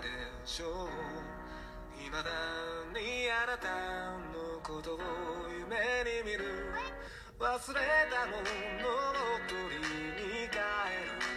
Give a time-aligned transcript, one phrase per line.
[0.00, 0.08] で
[0.44, 0.88] しょう。
[1.96, 2.30] 未だ
[2.98, 3.68] にあなた
[4.32, 4.98] のことを
[5.58, 5.76] 夢
[6.22, 6.44] に見る。
[7.38, 8.42] 忘れたものを
[9.48, 11.33] 取りに帰る。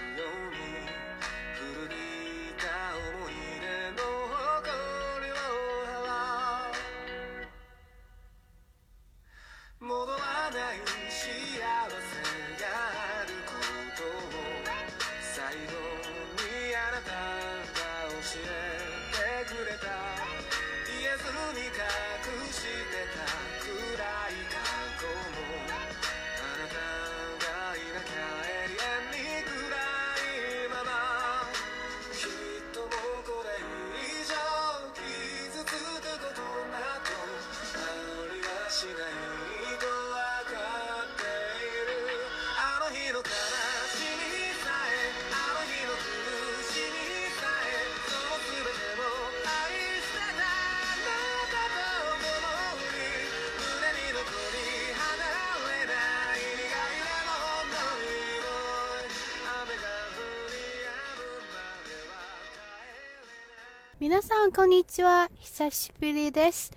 [64.16, 66.72] 皆さんこんにちは，久しぶりです。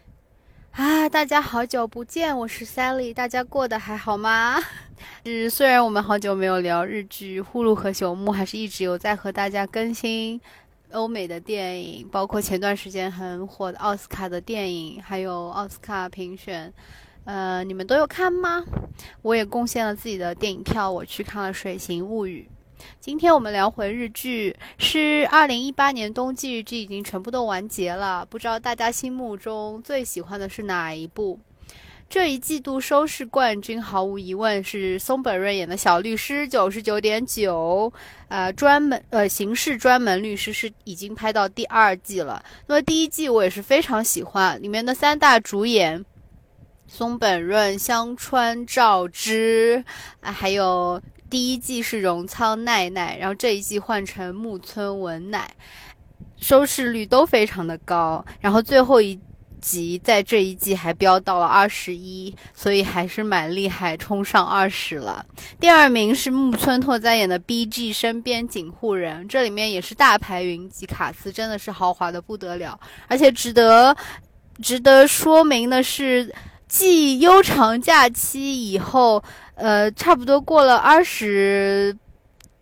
[0.73, 4.59] 啊，大家好久不见，我是 Sally，大家过得还好吗？
[5.25, 10.39] 是虽然我们好久没有聊日剧，呼噜和朽木还是一直有在和大家更新
[10.91, 16.71] 欧美的电影，包括前段时间很火的奥斯卡的电影，还有奥斯卡评选。
[17.23, 18.63] 呃，你们都有看吗？
[19.23, 22.47] 我也贡献了自己的电影票，我去看了《水形物语》。
[23.00, 31.38] 今天我们聊回日剧，是二零一八年冬季日剧已经全部都完结了，不知道大家心目中最喜欢的是哪一部？
[32.08, 37.92] 这一季度收视冠军毫无疑问是松本润演的小律师，九十九点九，
[38.28, 42.42] 呃，专门呃刑事专门律师是已经拍到第二季了。
[42.66, 46.04] 那么第一季我也是非常喜欢，里面的三大主演。
[46.88, 49.84] 松本润、香川照之，
[50.20, 55.48] 啊，还有第一季是荣仓奈奈，然后这一季换成木村文乃，
[56.36, 58.24] 收视率都非常的高。
[58.40, 59.18] 然后最后一
[59.60, 65.24] 集在这一季还飙到了二十一，所以还是蛮厉害，冲上二十了。
[65.60, 67.92] 第二名是木村拓哉演的 B.G.
[67.92, 73.96] 身边警护人，这里面也是大牌云集，卡司真的是豪华的不得了，而且值得
[74.60, 76.34] 值得说明的是。
[76.70, 79.20] 继悠长假期以后，
[79.56, 81.94] 呃，差不多过了二十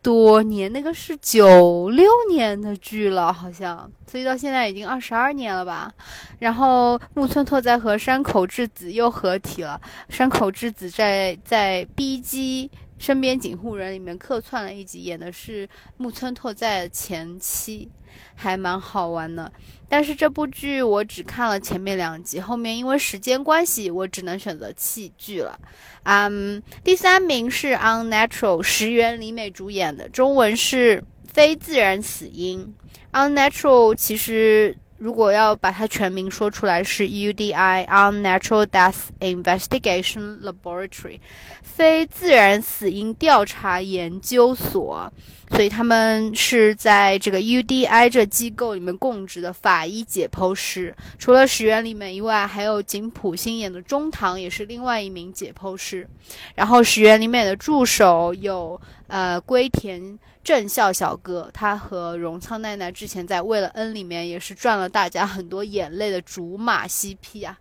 [0.01, 5.93] 多年，那个是九六年的剧了，好像，所以到现在已经二十二年了吧。
[6.39, 17.89] 然后木村拓哉和山口智子又合体了，山口智子在在 B G 身边警护人里面客串了一集，演的是木村拓哉前妻，
[18.35, 19.51] 还蛮好玩的。
[19.89, 25.59] 但是这部剧我只看了前面两集，后面因为时间关系，我只能选择弃剧了。
[26.03, 30.99] 嗯，第三名是《Unnatural》，石原里美主演的，中文是
[31.33, 32.75] 《非自然死因》。
[33.33, 41.21] 《Unnatural》其实如果要把它全名说出来是 UDI Unnatural Death Investigation Laboratory，
[41.63, 45.13] 非自然死因调查研究所。
[45.51, 50.95] 所以他们是在这个 UDI 这机构里面供职的法医解剖师。
[51.19, 56.07] 除了石原里美以外，还有井浦新演的中堂也是另外一名解剖师。
[56.55, 67.59] 然后石原里美的助手有呃龟田正孝小哥，他和荣仓奈奈之前在《为了恩》里面也是赚了大家很多眼泪的竹马 CP 啊。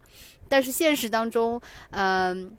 [0.47, 1.59] 但是现实当中，
[1.89, 2.49] 嗯、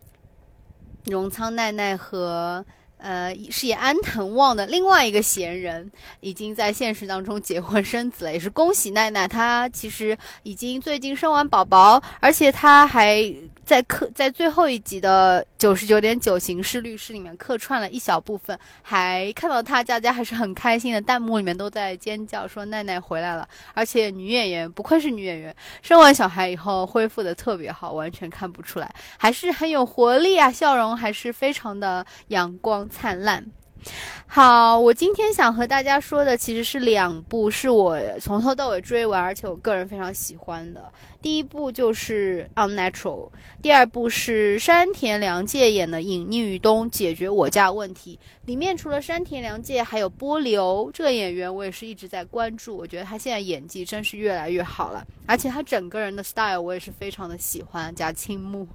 [1.07, 2.63] 荣仓奈奈和
[2.99, 5.91] 呃，饰演安藤望的另外一个闲人，
[6.21, 9.27] 已经在现实当中结婚生子了，也是恭喜奈奈。
[9.27, 13.35] 她其实已经最近生完宝宝，而且她还
[13.69, 23.47] 在客在最后一集的九十九点九刑事律师里面客串了一小部分，还看到他，大家还是很开心的，弹幕里面都在尖叫说奈奈回来了。
[23.75, 33.45] 而且女演员不愧是女演员，生完小孩以后恢复的特别好，完全看不出来，还是很有活力啊，笑容还是非常的阳光灿烂。
[34.27, 40.93] 好，我今天想和大家说的其实是两部，是我从头到尾追完，而且我个人非常喜欢的。
[41.23, 43.29] 第一部就是《Unnatural》，
[43.63, 48.21] 第二部是山田凉介演的《隐匿于冬：解决我家问题》。
[48.47, 52.77] 里面除了山田凉介，还有波流这个演员，我也是一直在关注。
[52.77, 58.69] 我觉得他现在演技真是越来越好了，而且他整个人的 style 我也是非常的喜欢，加青木。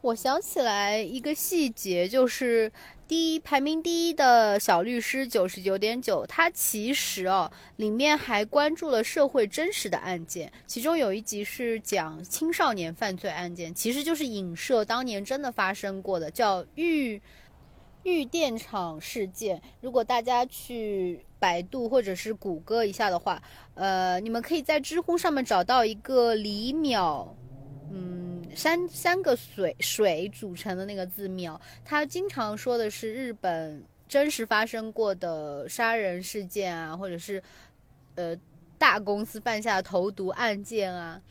[0.00, 2.72] 我想起来一个细节，就是
[3.10, 17.20] 第一排名第一的小律师九十九点九，它其实哦里面还关注了社会真实的案件，其中有一集是讲青少年犯罪案件，其实就是影射当年真的发生过的，叫玉
[18.04, 19.60] 玉电厂事件。
[19.80, 23.42] 如果大家去百度或者是谷歌一下的话，
[23.74, 27.26] 呃，你们可以在知乎上面找到一个李淼，
[27.90, 28.30] 嗯。
[28.56, 37.40] 三三个水水组成的那个字庙，他经常说的是日本真实发生过的杀人事件啊，或者是
[38.16, 38.36] 呃
[38.76, 41.22] 大公司犯下的投毒案件啊，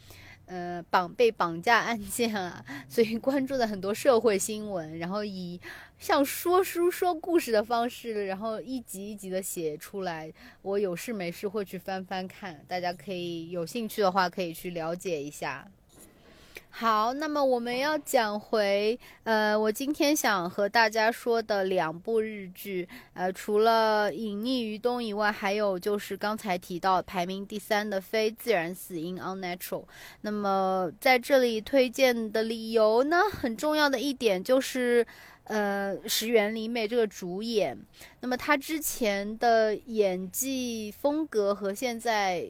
[0.46, 5.60] 呃绑被绑架案件啊， 所以关注的很多社会新闻，然后以
[5.98, 10.32] 像说书说故事的方式，然后一集一集的写出来。
[10.62, 15.70] 我有事没事会去翻翻看，大家可以有兴趣的话可以去了解一下。
[16.72, 29.84] 好，那么我们要讲回，呃，我今天想和大家说的两部日剧，呃，除了《隐匿于冬》以外，还有就是刚才提到排名第三的《非自然死因》（Unnatural）。
[30.22, 35.06] 那么在这里推荐的理由呢，很重要的一点就是，
[35.46, 37.78] 呃，石原里美这个主演，
[38.22, 42.48] 那么她之前的演技风格和现在。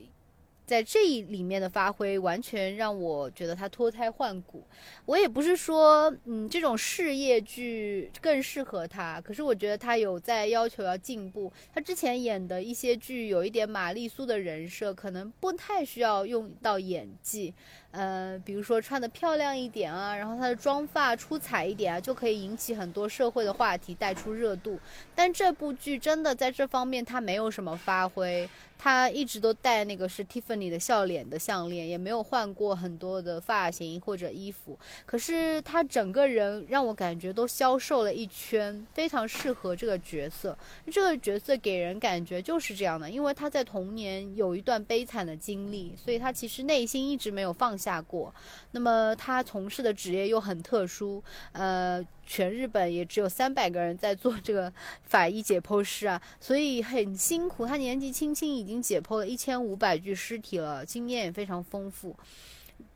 [0.69, 4.63] 在这一里面的发挥，完全让我觉得他脱胎换骨。
[5.05, 11.51] 我也不是说，嗯，这种事业剧更适合他，可是我觉得他有在要求要进步。
[11.73, 17.51] 他之前演的一些剧，有一点玛丽苏的人设，可能不太需要用到演技。
[17.91, 24.79] 呃，比如说穿的漂亮一点啊，然后她的妆发出彩一点啊，就可以引起很多社会的话题，带出热度。
[25.15, 28.47] 但这部剧真的在这方面，他没有什么发挥。
[28.81, 34.79] 他一直都戴那个是 Tiffany 的笑脸的项链，也没有换过很多的发型或者衣服。
[35.05, 40.57] 可是他整个人让我感觉都消瘦了一圈，非常适合这个角色。
[40.89, 48.35] 这个角色给人感觉就是这样的，因为他在童年有一段悲惨的经历，所以他其实内心一直没有放下过。
[48.71, 51.23] 那么他从事的职业又很特殊，
[51.53, 52.05] 呃。
[52.31, 54.71] 全日本也只有三百个人在做这个
[55.01, 57.65] 法医解剖师啊，所以很辛苦。
[57.65, 62.15] 他年纪轻轻已经解剖了一千五百具尸体了，经验也非常丰富。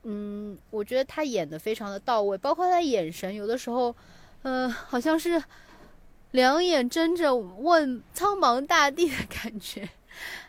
[0.04, 3.96] 嗯，我觉得他演的非常的到位，包括他眼神，有的时候，
[4.44, 5.44] 嗯，好像是
[6.30, 9.90] 两眼睁着问苍茫大地的感觉，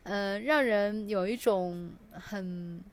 [0.03, 2.85] 嗯， 让人有一种很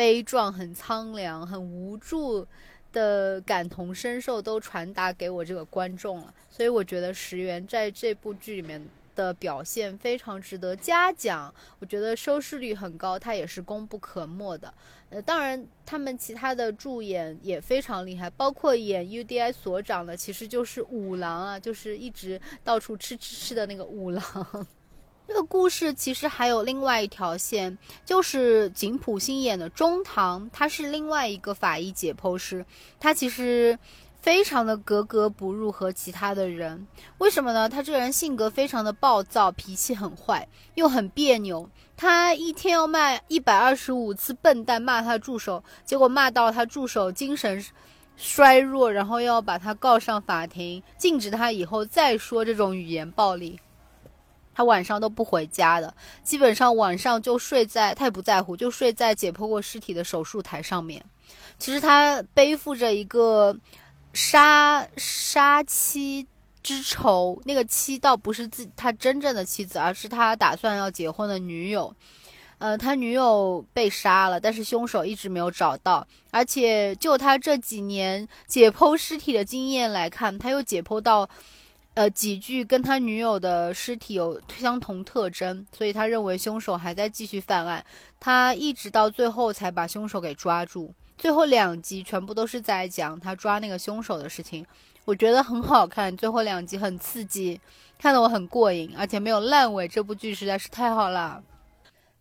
[0.00, 2.46] 悲壮、很苍凉、很无助。
[2.92, 11.54] 的感同身受都传达给我这个观众了，所以我觉得石原在这部剧里面的表现非常值得嘉奖。
[11.78, 14.74] 我觉得收视率很高，他也是功不可没的。
[15.10, 24.66] 呃，当然他们其他的助演也非常厉害，包括演 UDI 所长的，其实就是五郎啊，就是一直到处吃吃吃的那个五郎。
[25.32, 32.66] 这个故事其实还有另外一条线，就是井浦新演的中堂，他是另外一个法医解剖师，
[32.98, 33.78] 他其实
[34.20, 36.84] 非常的格格不入和其他的人，
[37.18, 37.68] 为什么呢？
[37.68, 41.70] 他这个人性格非常的暴躁，脾气很坏，又很别扭。
[41.96, 47.64] 他一天要骂一百二十五次笨蛋，骂他助手，结果骂到他助手精神
[48.16, 53.60] 衰弱，然后要把他告上法庭，禁止他以后再说这种语言暴力。
[54.52, 61.02] 他晚上都不回家的，基本上晚上就睡在，他也不在乎，就睡在解剖过尸体的手术台上面。
[61.58, 63.56] 其实他背负着一个
[64.12, 66.26] 杀杀妻
[66.62, 71.94] 之仇，那个妻倒不是自他真正的妻子，而是他打算要结婚的女友。
[72.58, 76.06] 呃，他女友被杀了，但是凶手一直没有找到。
[76.30, 81.28] 而且就他这几年解剖尸体的经验来看，他又解剖到。
[82.00, 87.84] 呃，几具跟他女友的尸体有相同特征，所以他认为凶手还在继续犯案。
[88.18, 90.94] 他一直到最后才把凶手给抓住。
[91.18, 94.64] 最后两集全部都是在讲他抓那个凶手的事情，
[95.04, 96.16] 我觉得很好看。
[96.16, 97.60] 最后两集很刺激，
[97.98, 99.86] 看得我很过瘾，而且没有烂尾。
[99.86, 101.42] 这部剧实在是太好了。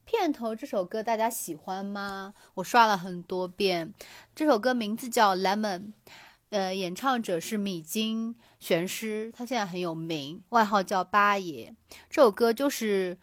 [0.04, 2.34] 片头这首歌大家喜欢吗？
[2.56, 3.94] 我刷了很多遍。
[4.36, 5.80] 这首歌名字叫《Lemon》。
[6.50, 11.74] 呃，演唱者是米津玄师，他现在很有名，外号叫八爷。
[12.10, 13.18] 这首歌就是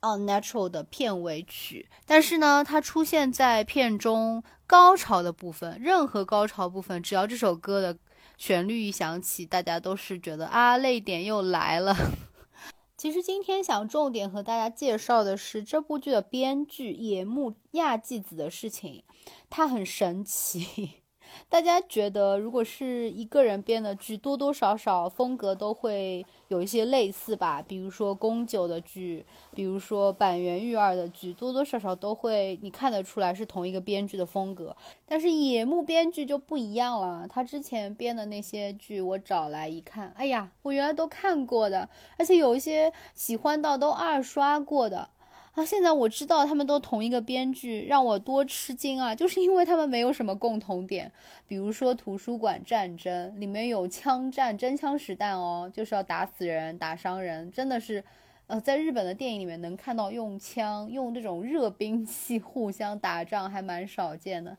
[0.06, 7.96] 《Unnatural》的片尾曲，但是呢，它出现在片中高潮的部分，任何高潮部分，只要这首歌的
[8.36, 11.96] 旋律一响起，大家都是觉得啊，泪点又来了。
[12.98, 19.04] 其实今天想重点和大家介绍的是这部剧的编剧野木亚纪子的事情，
[19.48, 21.03] 他很神奇。
[21.48, 27.62] 大家觉得，如果是一个人编的剧，多多少少风格都会有一些类似吧？
[27.62, 29.24] 比如说宫九的剧，
[29.54, 34.76] 比如说板垣育二的剧，多多少少都会你看得出来是同一个编剧的风格。
[35.06, 41.88] 但是野木编剧就不一样了，他之前编的那些剧，我找来一看，哎呀，我原来都看过的，
[42.18, 45.10] 而且有一些喜欢到都二刷过的。
[45.54, 49.14] 啊，现在我知道他们都同一个编剧，让我多吃惊啊！
[49.14, 51.12] 就是因为他们没有什么共同点，
[51.46, 58.02] 比如说《图书馆战争》里面有枪战，真枪实弹哦，就是要打死人、打伤人，真的是，
[58.48, 64.58] 呃，在日本的电影里面能看到用枪、用这种热兵器互相打仗，还蛮少见的。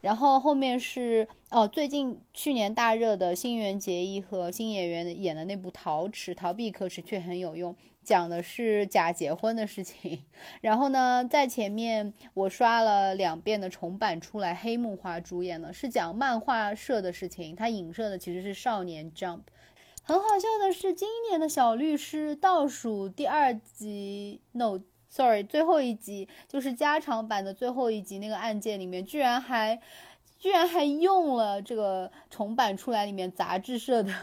[0.00, 7.74] 然后后面是哦，最近去年大热的新垣结衣和新演员演的那部《逃池》，逃避可耻却很有用。
[8.06, 10.22] 讲的是假结婚的事情，
[10.62, 19.40] 然后呢，在前面我刷了两遍的重版出来，黑木花主演的，是讲漫画社的事情，它影射的其实是少年 Jump。
[20.04, 29.80] 很好笑的是，今年的小律师倒数第二集，no，sorry，最后一集就是加长版的最后一集，那个案件里面居然还，
[30.38, 34.14] 居然还用了这个重版出来里面杂志社的。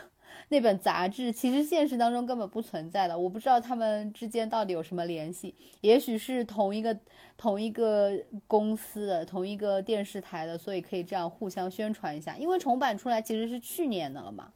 [0.53, 6.95] 那本杂志其实现实当中根本不存在的，我不知道他们之间到底有什么联系，也许是同一个
[7.35, 8.11] 同一个
[8.45, 12.37] 公司的同一个电视台的，所以可以这样互相宣传一下。
[12.37, 14.53] 因为重版出来其实是去年的了嘛，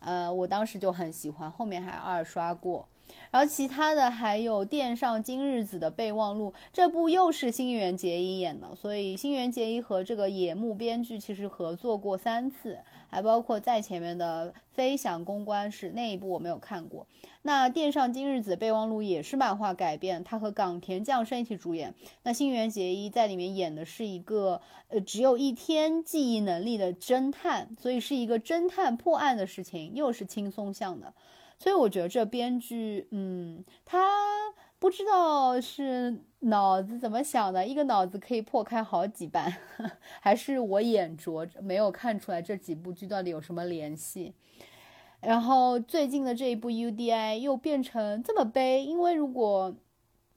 [0.00, 2.88] 呃，我当时就很喜欢，后面还二刷过。
[3.30, 12.80] 然后其他的还有《殿上今日子的备忘录》，这部又是新垣结衣演的，所以新垣结衣和这个野木编剧其实合作过三次。
[13.08, 17.06] 还包括在前面的《飞翔公关室》那一部我没有看过。
[17.42, 21.94] 那《电上今日子备忘录》也是漫画改编，他和冈田将生一起主演。
[22.22, 31.14] 那新垣结衣在里面演的是一个呃只有一天记忆能力的侦探，所以是一个侦探破案的事情，又是轻松向的。
[31.58, 34.06] 所以我觉得这编剧，嗯，他。
[34.78, 39.56] 不知道是脑子怎么想的，一个脑子可以破开好几版，
[40.20, 44.32] 还是我眼拙没有看出来这几部剧到底有什么联系。
[45.20, 49.74] 然后最近的这一部 UDI 又变成这么悲，因为如果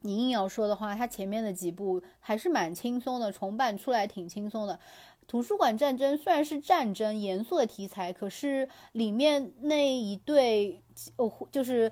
[0.01, 4.79] 你硬要说的话，它前面的几部还是蛮轻松的，重版出来挺轻松的。
[5.27, 10.81] 图书馆战争虽然是战争严肃的题材，可是里面那一对
[11.17, 11.91] 哦就是。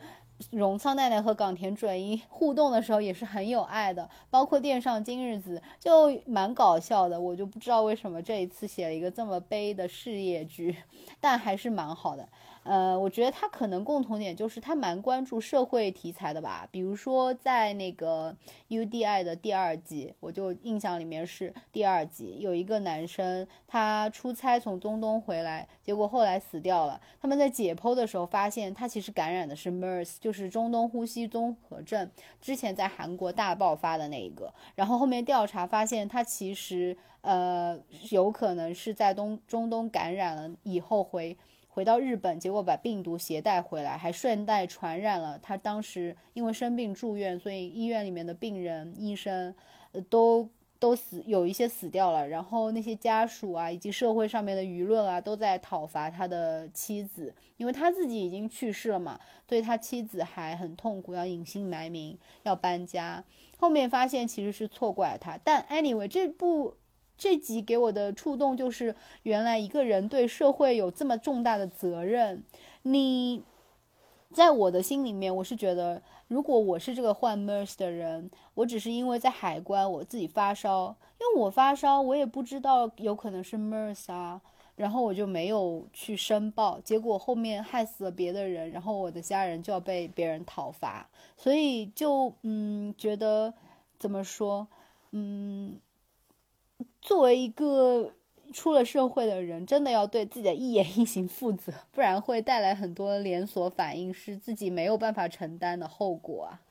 [0.52, 10.76] 荣仓奈奈和冈田准一互动的时候也是很有爱的，包括电上今日子就蛮搞笑的，我就不知道为什么这一次写了一个这么悲的事业剧，
[11.20, 12.28] 但还是蛮好的。
[12.68, 18.36] 呃，我觉得他可能共同点就是他蛮关注社会题材的吧，比如说在那个
[18.68, 27.00] UDI 的第二季，我就印象里面是第二集有一个男生他出差从中东回来，结果后来死掉了。
[27.22, 34.54] 他们在解剖的时候发现他其实感染的是 MERS，就是中东呼吸综合症，之前在韩国大爆发的那一个。
[34.76, 41.38] 然后后面调查发现他其实呃有可能是在东中东感染了以后回。
[41.78, 45.56] 回到日本，结果把病毒携带回来，还顺带传染了他。
[45.56, 49.54] 当时因为生病住院，所以医院里面的病人、医生，
[50.10, 52.28] 都都死，有一些死掉了。
[52.28, 63.24] 然后那些家属啊，以及社会上面的舆论啊，都在讨伐他的妻子，因为他自己已经去世了嘛，所以他妻子还很痛苦，要隐姓埋名，要搬家。
[63.60, 66.74] 后面发现其实是错怪他，但 anyway 这部。
[67.18, 72.44] 这集给我的触动就是，原来一个人对社会有这么重大的责任。
[72.84, 73.44] 你，
[74.32, 84.40] 在我的心里面，我是觉得，如果我是这个患 MERS 的人，我只是因为在海关我自己发烧，因为我发烧，我也不知道有可能是 MERS 啊，
[84.76, 93.54] 然后我就没有去申报，结果后面害死了别的人，然后我的家人就要被别人讨伐，所以就嗯，觉得
[93.98, 94.68] 怎么说，
[95.12, 95.80] 嗯。
[97.02, 98.14] 作为一个
[98.54, 106.62] 出了社会的人，真的要对自己的一言一行负责，不然会带来很多连锁反应，是自己没有办法承担的后果啊。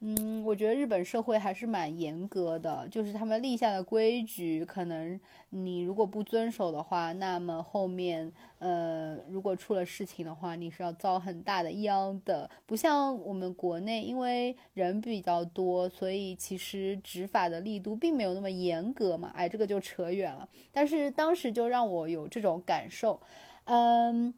[0.00, 12.50] 嗯，我觉得日本社会还是蛮严格的，就是他们立下的规矩，可能你如果不遵守的话，那么后面，呃，如果出了事情的话，你是要遭很大的殃的。
[12.66, 19.32] 不像我们国内，因为人比较多，所以其实执法的力度并没有那么严格嘛。
[19.34, 20.46] 哎，这个就扯远了。
[20.70, 23.18] 但是当时就让我有这种感受，
[23.64, 24.34] 嗯。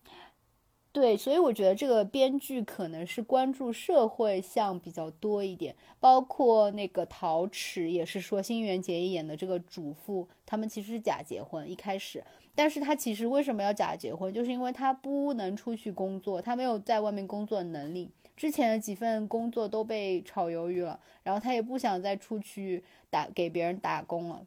[0.96, 12.24] 对，所以我觉得这个编剧可能是关注社会向比较多一点，包括那个陶池也是说新垣结衣演的这个主妇，他们其实是假结婚，一开始，
[12.54, 18.10] 但是他其实为什么要假结婚，就是因为他不能出去工作，他没有在外面工作能力。
[18.34, 24.46] 之前的几份工作都被炒鱿鱼了，然后他也不想再出去打给别人打工了，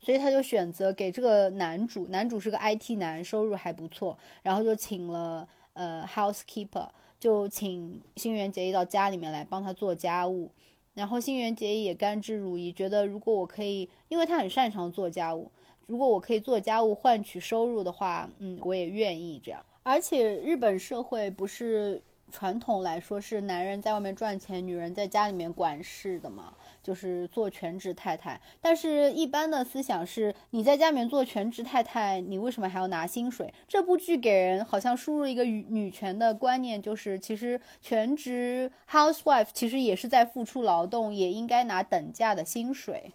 [0.00, 5.46] 所以他就选择给这个男主，男主是个 IT 男，收入还不错，然后就请了
[5.78, 10.50] 呃 housekeeper，就请新垣结衣到家里面来帮他做家务，
[10.94, 15.50] 然后新垣结衣也甘之如饴，觉得如果我可以，因为他很擅长做家务，
[15.86, 19.64] 如果我可以做家务换取收入的话，嗯，我也愿意这样。
[19.82, 22.02] 而且日本社会不是。
[22.30, 26.52] 传统来说是男人在外面赚钱，女人在家里面管事的嘛，
[26.88, 28.40] 就是做全职太太。
[28.62, 33.52] 但是，一般的思想是，你在家里面做全职太太，你为什么还要拿薪水？
[33.68, 43.12] 这部剧给人好像输入一个女权的观念，就是其实全职 housewife 其实也是在付出劳动，也应该拿等价的薪水。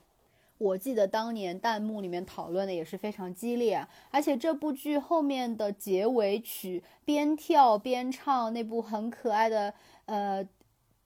[0.59, 9.73] 我记得当年弹幕里面讨论的也是非常激烈，而且这部剧后面的结尾曲边跳边唱那部很可爱的
[10.05, 10.47] 呃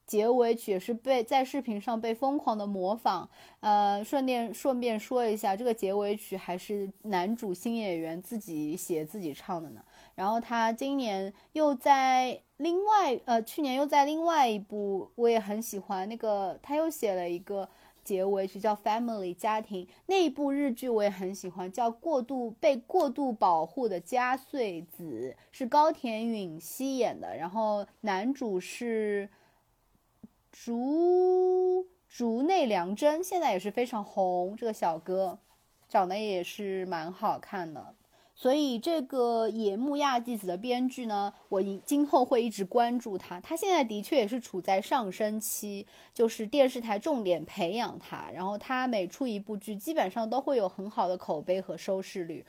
[0.08, 3.30] 结尾曲也是被在视频上被疯狂的模仿。
[3.60, 9.82] 呃，顺便顺便说一下，这个结尾曲还是男主新演员自己写自己唱的呢。
[10.16, 17.70] 然后他今年又在另外呃去年又在另外一部我也很喜欢那个他又写了一个。
[18.04, 29.28] 结尾曲叫《Family》家庭那一部日剧我也很喜欢，叫《过度被过度保护的加穗子》，是高田允希演的，然后男主是
[30.52, 35.40] 竹竹内良真，现在也是非常红，这个小哥
[35.88, 37.96] 长得也是蛮好看的。
[38.34, 43.40] 所以这个野木亚纪子的编剧呢，我今后会一直关注他。
[43.40, 52.46] 他现在的确也是处在上升期，就是电视台重点培养他，然后他每出一部剧，基本上都会有很好的口碑和收视率。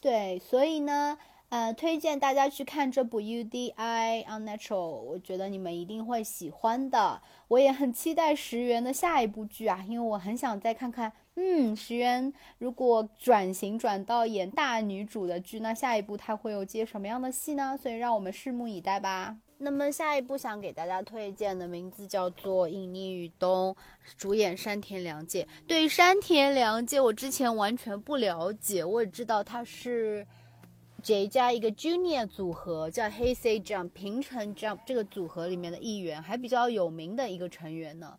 [0.00, 1.16] 对，所以呢，
[1.50, 7.22] 呃，推荐大家去看这部《U D I Unnatural》，我觉得你们一定会喜欢的。
[7.48, 11.10] 我也很期待石原的下一部剧啊，因为我很想再看看。
[11.36, 17.78] 嗯，石原如果转型转到演大女主的剧，那下一部她会有接什么样的戏呢？
[17.82, 19.36] 所以让我们拭目以待吧。
[19.60, 23.74] 那么下一部想给大家推荐的名字叫做《隐匿于冬》，
[24.18, 25.48] 主演山田凉介。
[25.66, 30.26] 对山田凉介，我之前完全不了解，我也知道他是
[31.02, 38.18] J 加一个 Junior 组合，叫 Hey Say Jump 平成 Jump 这个组合里面的一员，还比较有名的一个成员呢。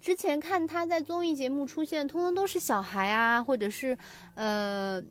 [0.00, 3.96] 之前看他在综艺节目出现，通通都是小孩啊，或者是，
[4.34, 5.02] 呃，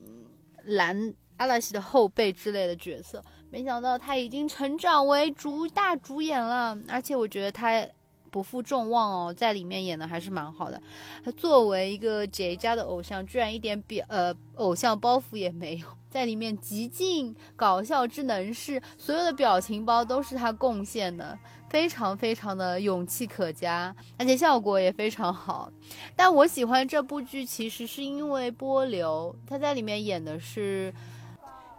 [0.63, 3.23] 蓝阿拉西的后辈之类的角色。
[3.49, 7.85] 没想到他已经成长为主大主演了，而且我觉得他
[8.29, 10.81] 不负众望哦，在里面演的还是蛮好的。
[11.23, 21.37] 他作为一个 J 家的偶像，居然一点表呃偶像包袱也没有，在里面极尽搞笑之能事，所有的表情包都是他贡献的。
[21.69, 25.69] 非常非常的勇气可嘉，而且效果也非常好。
[26.15, 30.93] 但我喜欢这部剧，其实是因为波流，他在里面演的是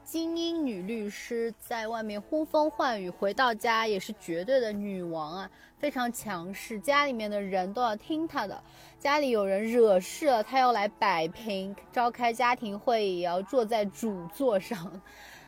[0.07, 8.63] 精英女律师，在外面呼风唤雨，回到家也是绝对的女王啊，非常强势，家里面的人都要听她的。
[9.01, 15.03] 家里有人惹事了，她要来摆平，召开家庭会议也要坐在主座上。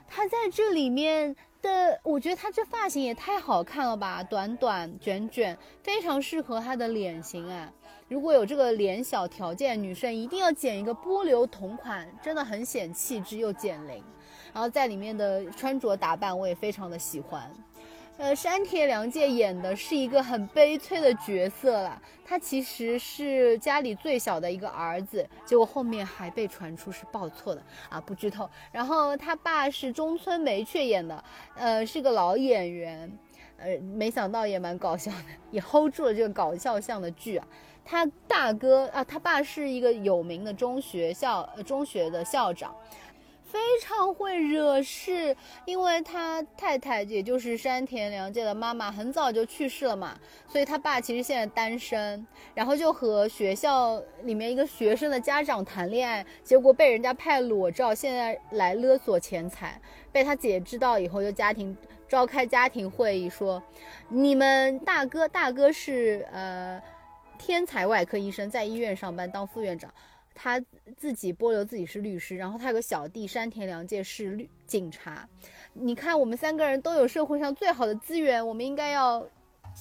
[0.09, 1.37] 她在这里面。
[1.61, 7.73] 的，我觉得她这发型也太好看了吧，短短卷卷，非常适合她的脸型啊。
[8.07, 14.03] 如果有这个脸小条件，女生一定要剪一个波流同款，真的很显气质又减龄。
[14.59, 17.49] 然后在里面的穿着打扮，我也非常的喜欢。
[18.17, 22.03] 呃，山田凉介演的是一个很悲催的角色啦。
[22.25, 28.51] 他其实是家里最小的一个儿子，结果后面还被传出是报错的啊，不剧透。
[28.73, 33.17] 然后他爸是中村梅雀演的，呃，是个老演员，
[33.59, 37.47] 呃，没想到也蛮搞笑的，也 hold 住了这个搞笑向的剧啊。
[37.85, 42.75] 他大哥啊，他爸是一个有名的中学校呃中学的校长。
[43.51, 45.35] 非常会惹事，
[45.65, 59.81] 因为他太太也就是山田凉介的妈妈很早就去世了嘛，所以他爸其实现在单身，然后就和学校里面一个学生的家长谈恋爱，结果被人家拍裸照，现在来勒索钱财，
[60.13, 61.75] 被他姐知道以后就家庭
[62.07, 63.63] 召开家庭会议说，
[64.11, 66.79] 你们大哥大哥是呃
[67.39, 69.91] 天才外科医生，在医院上班当副院长。
[70.41, 70.63] 他
[70.97, 75.29] 自己波流自己是律师，然后他有个小弟山田凉介是律警察。
[75.73, 79.27] 你看，我们三个人都有社会上最好的资源，我们应该要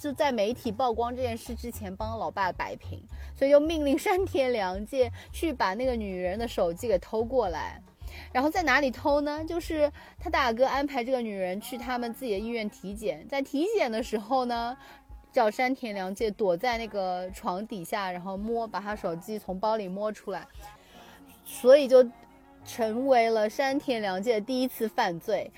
[0.02, 3.00] 就在媒体曝光这件事之前帮老爸摆平，
[3.36, 7.80] 所以又命令山田凉介去把那个女人的手机给偷过来。
[8.34, 9.46] 然后在哪里偷呢？
[9.46, 14.76] 就是他大哥安排这个女人去他们自己的医院体检，在体检的时候呢，
[15.38, 20.47] 叫山田凉介躲在那个床底下，然后摸把他手机从包里摸出来，
[21.45, 22.04] 所以就
[22.65, 25.52] 成为了山田凉介第一次犯罪。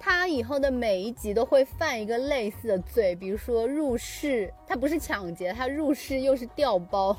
[0.00, 7.16] 他以后的每一集都会犯一个类似的罪，比如说入室，他不是抢劫，他入室又是调包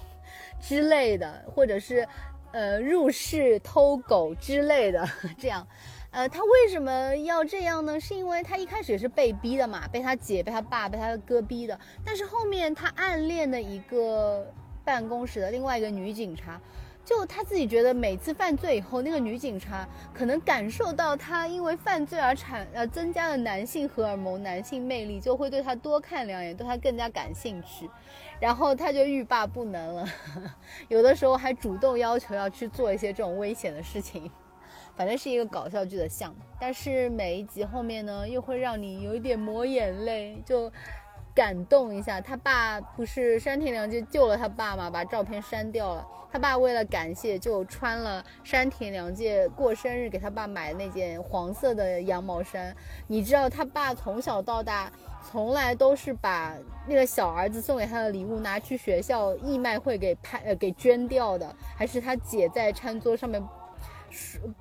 [0.60, 2.06] 之类的，或者是
[2.52, 5.08] 呃入室偷狗之类的
[5.40, 5.66] 这样。
[6.14, 8.00] 呃，他为什么要这样呢？
[8.00, 11.78] 是因为他一开始也是被逼的嘛，被他姐、被他爸、被他的哥逼的。
[12.06, 14.48] 但是后面他暗恋的一个
[14.86, 16.62] 办公室的另外一个女警察。
[17.06, 27.90] 就他自己觉得，每次犯罪以后，那个女警察可能感受到他因为犯罪而产呃增加了男性荷尔蒙、男性魅力，就会对他多看两眼，对他更加感兴趣，
[28.40, 30.08] 然后他就欲罢不能了，
[30.88, 34.32] 有的时候还主动要求要去做一些这种危险的事情，
[34.96, 36.38] 反正是一个搞笑剧的项目。
[36.60, 40.72] 但是每一集后面呢，又会让你有一点抹眼泪，就
[41.36, 42.22] 感动一下。
[42.22, 46.08] 他爸不是山田凉介救了他爸嘛，把照片删掉了。
[46.32, 52.76] 他爸为了感谢，就穿了山田凉介过生日给他爸买的那件黄色的羊毛衫。
[53.06, 56.56] 你知道，他爸从小到大从来都是把
[56.88, 63.44] 那个小儿子送给他的礼物拿去学校义卖会给拍呃给捐掉的，还是他姐在餐桌上面。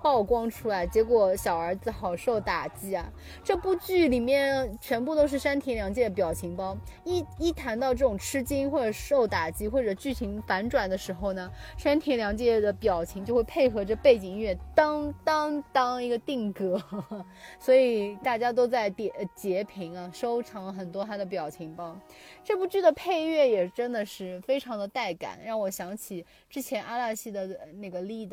[0.01, 3.13] 曝光出来，结果小儿子好受打击啊！
[3.45, 16.83] 这部剧里面全部都是山田凉介的表情包，一一谈到这种吃惊或者受打击或者剧情反转的时候呢，山田凉介的表情就会配合着背景音乐当当当一个定格，
[17.61, 21.95] 所以大家都在点截屏啊，收藏很多他的表情包。
[22.43, 28.33] 这部剧的配乐也真的是非常的带感，让我想起之前阿拉西的那个 lead。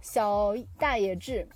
[0.00, 1.46] 小大野智，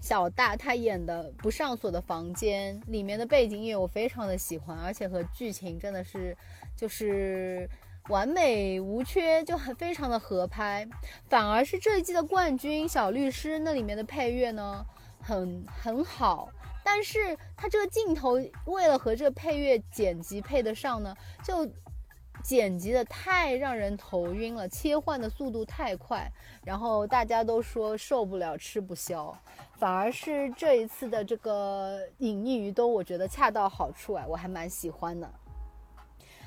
[0.00, 6.36] 小大他演的《不上锁的房间》里面的背景音乐我非常的喜欢，而且和剧情真的是
[6.76, 7.68] 就是
[8.08, 10.86] 完美无缺，就很非常的合拍。
[11.28, 14.84] 反而是这一季的冠军小律师那里面的配乐呢，
[15.20, 16.48] 很很好，
[16.84, 18.32] 但是他这个镜头
[18.66, 21.68] 为了和这个配乐剪辑配得上呢，就。
[22.42, 26.30] 剪辑的太让人头晕了，切换的速度太快，
[26.64, 29.34] 然后大家都说受不了，吃不消，
[29.78, 35.30] 反而是这一次的这个隐匿于都，我觉得恰到好处啊，我还蛮喜欢的。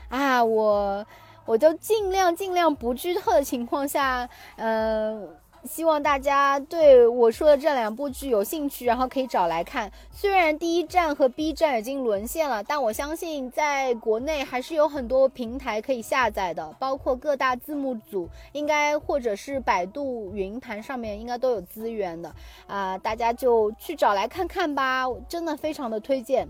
[0.09, 1.05] 啊，我
[1.45, 5.35] 我就尽量尽量不剧透的情况下，嗯。
[5.65, 9.91] 希望大家对我说的这两部剧有兴趣，然后可以找来看。
[10.11, 22.33] 虽然第一站和 B 站已经沦陷了，但我相信在国内还是有很多平台可以下载的，包括各大字幕组，应该或者是百度云盘上面应该都有资源的
[22.67, 26.47] 啊，大家就去找来看看吧，真的非常的推荐。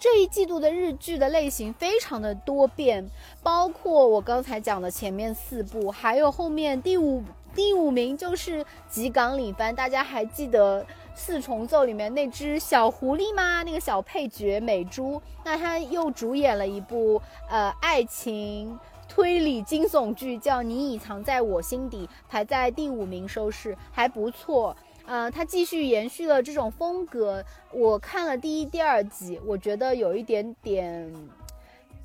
[0.00, 3.04] 这一季度的日剧的类型非常的多变，
[3.42, 7.22] 包括我刚才讲的前面四部，还有后面第五。
[7.58, 13.64] 第五名就是吉冈里帆，大家还记得四重奏里面那只小狐狸吗？
[13.64, 24.76] 那个小配角美珠，那他又主演了一部呃爱情推理惊悚剧，叫《你已藏在我心底》，排在第五名收视，还不错。
[25.04, 31.12] 呃，他继续延续了这种风格，我看了第一、第二集，我觉得有一点点。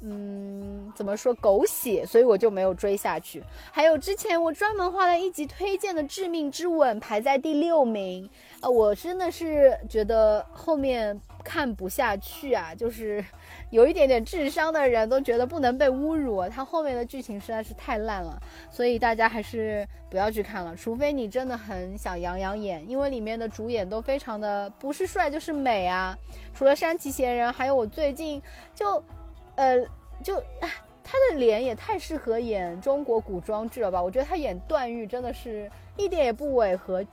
[0.05, 3.41] 嗯，怎么说狗血，所以我就没有追下去。
[3.71, 8.29] 还有之前我专门画了一集推荐的《致命之吻》，排在第六名。
[8.59, 13.23] 呃，我真的是觉得后面看不下去啊，就是
[13.69, 16.45] 有一点点智商的人都觉得不能被侮辱。
[16.49, 18.37] 他后面的剧情实在是太烂了，
[18.69, 26.13] 所以大家还是不要去看了，除非你真的很想养养眼，因为里面的主演都非常的不是帅就是美啊。
[26.53, 28.41] 除了山崎贤人，还有我最近
[28.75, 29.01] 就。
[29.55, 29.79] 呃，
[30.23, 30.41] 就
[31.03, 34.01] 他的脸也太适合演中国古装剧了吧？
[34.01, 37.05] 我觉得他演段誉真的是一点也不违和。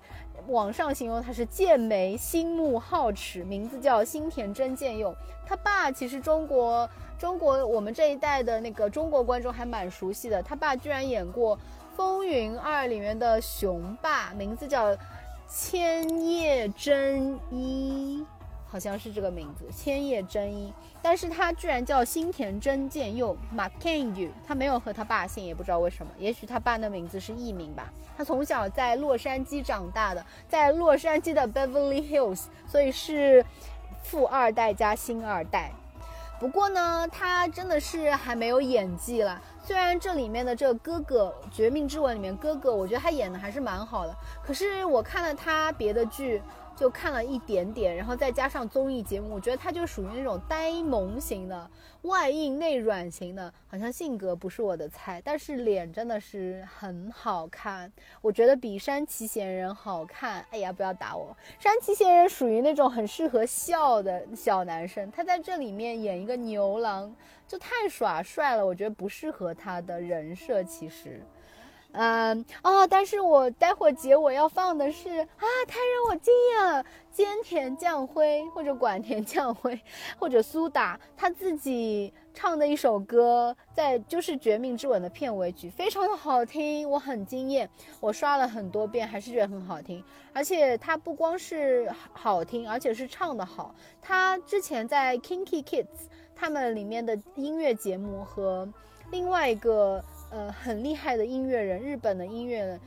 [0.47, 5.15] 网上形容他是剑眉星目皓齿，名字叫新田真剑佑。
[5.47, 11.57] 他爸其实中国中国我们这一代的那个中国观众还蛮熟悉的，他爸居然演过
[11.95, 14.97] 《风云二》里面的雄霸，名字叫
[15.47, 18.25] 千叶真一。
[18.71, 27.93] 好像是这个名字，千叶真一，但是他居然叫新田真剑佑 m a k e n 他没有和他爸姓，也不知道为什么，也许他爸的名字是艺名吧。
[28.17, 33.45] 他从小在洛杉矶长大的，在洛杉矶的 Beverly Hills，所以是
[34.05, 35.73] 富二代加星二代。
[36.39, 39.43] 不过呢，他真的是还没有演技了。
[39.63, 46.41] 虽然这里面的这个哥哥《绝命之吻》里面哥哥，我觉得他演的还是蛮好的，可是我看了他别的剧。
[46.81, 51.71] 就看了一点点，然后再加上综艺节目，我觉得他就属于那种呆萌型的，
[52.03, 60.43] 外硬内软型的，好像性格不是我的菜，但是脸真的是很好看，我觉得比山崎贤人好看。
[60.51, 67.15] 哎呀，不要打我，山崎贤人属于那种很适合笑的小男生，他在这里面演一个牛郎
[67.47, 71.21] 就太耍帅了，我觉得不适合他的人设，其实。
[71.93, 76.85] 嗯哦，但是我待会儿结尾要放的是啊，太让我惊艳了！
[77.13, 79.81] 菅田将晖或者管田将晖
[80.17, 90.03] 或者苏打他自己唱的一首歌，在就是《绝命之吻》的片尾曲，非常的好听，我很惊艳，我刷了很多遍，还是觉得很好听。
[90.33, 93.75] 而且他不光是好听，而且是唱的好。
[94.01, 98.69] 他之前在 Kinky Kids 他们里面的音乐节目和
[99.11, 100.03] 另外一个。
[100.31, 102.81] 呃，很厉害的音乐人，日本的音乐人，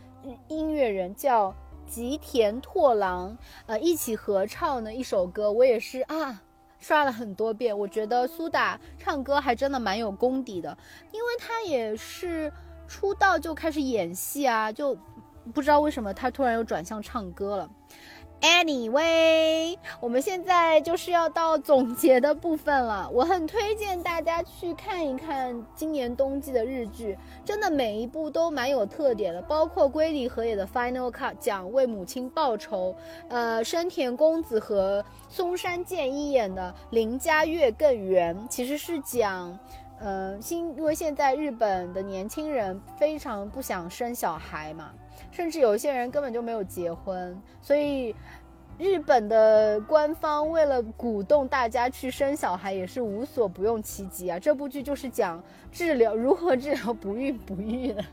[0.48, 1.54] 音乐人叫
[1.86, 6.42] 吉田拓郎，呃，一起合唱的一首歌，我也是啊，
[6.80, 7.78] 刷了很多遍。
[7.78, 10.78] 我觉得苏打唱歌还真的蛮有功底的，
[11.12, 12.52] 因为他也是
[12.88, 14.98] 出道就开始演戏啊，就
[15.54, 17.70] 不知道为什么他突然又转向唱歌了。
[18.44, 23.10] Anyway，我们现在就是要到总结的部分了。
[23.14, 29.42] 我很推荐大家去看一看今年冬季的日剧，真的每一部都蛮有特点的。
[29.44, 32.94] 包括龟梨和也的 Final Cut 讲为母亲报仇，
[33.30, 39.58] 呃，生田恭子和松山健一演的邻家月更圆，其实是讲，
[40.00, 44.92] 呃，新因为现在日本的年轻人非常不想生小孩嘛。
[45.36, 48.16] 甚至有些人根本就没有结婚，所以
[48.78, 54.38] 日本的官方为了鼓动大家去生小孩，也是无所不用其极啊。
[54.38, 58.06] 这部剧就是讲治疗如何治疗不孕不育的。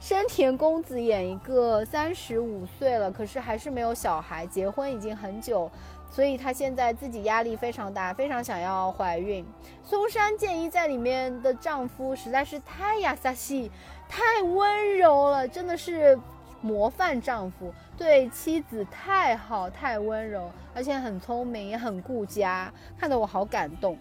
[0.00, 5.70] 生田公子演一个三十五岁了，可是还是没有小孩，结婚已经很久，
[6.10, 9.46] 所以她现在自己压力非常大，非常想要怀孕。
[9.84, 13.70] 松山健一在里面的丈夫实在是太亚萨西，
[14.08, 16.18] 太温柔了，真的是。
[16.64, 23.98] 模范丈夫对妻子太好太温柔，而且很聪明也很顾家，看得我好感动。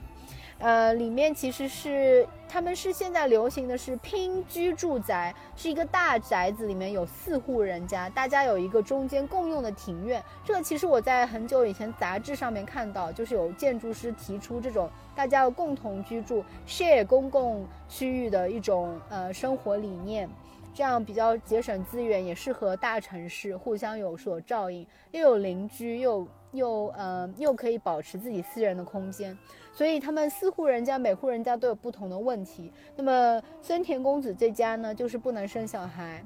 [0.60, 10.24] 呃，里面其实是他们是现在流行的是拼居住宅，是一个大宅子里面有四户人家，大家有一个中间共用的庭院。
[10.46, 20.30] 这个其实我在很久以前杂志上面看到，就是有建筑师提出这种大家要共同居住、share 公共区域的一种呃生活理念。
[20.74, 29.38] 这样比较节省资源，也适合大城市，互相有所照应，又有邻居，又又呃又可以保持自己私人的空间。
[29.72, 32.72] 所以他们四户人家，每户人家都有不同的问题。
[32.96, 36.24] 那么森田公子这家呢，就是不能生小孩；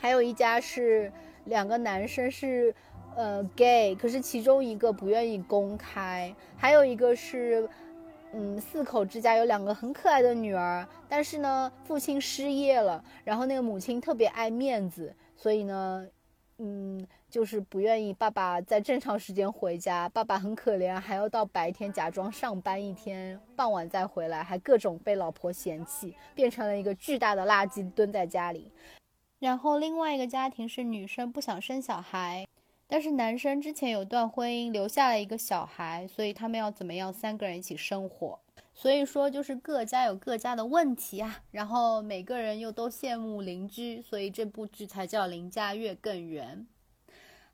[0.00, 1.12] 还有一家是
[1.44, 2.74] 两个男生是
[3.14, 7.68] 呃 gay，可是其中一个不愿意公开；还有一个是。
[8.32, 16.06] 嗯，四口之家有两个很可爱的女儿，但是呢，父亲失业了，然后那个母亲特别爱面子，所以呢，
[16.58, 20.08] 嗯，就是不愿意爸爸在正常时间回家。
[20.10, 28.70] 爸爸很可怜，还要到白天假装上班一天，傍晚再回来，还各种被老婆嫌弃，变成了一个巨大的垃圾蹲在家里。
[29.38, 32.46] 然后另外一个家庭是女生不想生小孩。
[32.88, 38.38] 但是男生之前有段婚姻，留下了一个小孩，所以他们要怎么样三个人一起生活？
[38.72, 46.66] 所以说就是各家有各家的问题啊，然后每个人又都羡慕邻居，所以这部剧才叫邻家月更圆。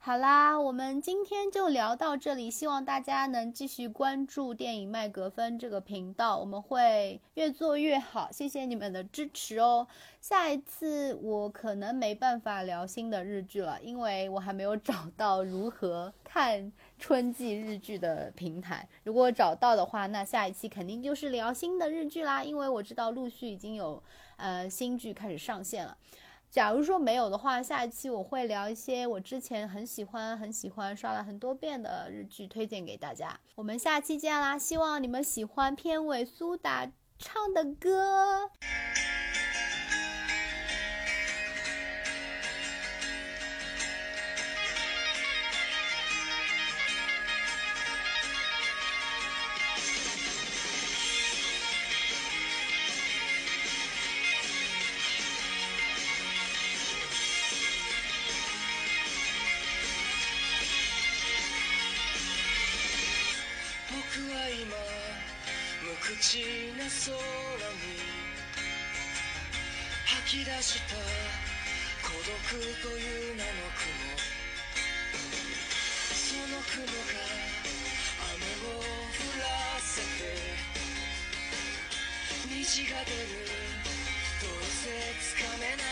[0.05, 9.87] 好啦，我们今天就聊到这里，希望大家能继续关注电影麦格芬这个频道，我们会越做越好，谢谢你们的支持哦。
[10.21, 18.89] 下一次我可能没办法聊新的日剧了，因为我还没有找到如何看春季日剧的平台。
[19.05, 24.03] 如果找到的话，那下一期肯定就是聊新的日剧啦，因为我知道陆续已经有
[24.37, 25.97] 呃新剧开始上线了。
[26.53, 33.41] 假如说没有的话，下一期我会聊一些我之前很喜欢、很喜欢、刷了很多遍的日剧，推荐给大家。
[33.55, 34.59] 我们下期见啦！
[34.59, 38.51] 希望你们喜欢片尾苏打唱的歌。
[66.33, 66.41] し
[66.79, 67.93] な空に
[70.07, 70.97] 吐き出した
[72.01, 72.33] 孤独
[72.81, 73.93] という名の雲
[76.17, 77.21] その雲が
[78.33, 79.45] 雨を降ら
[79.79, 80.33] せて
[82.49, 83.21] 虹が出る
[84.41, 84.89] どうせ
[85.21, 85.85] つかめな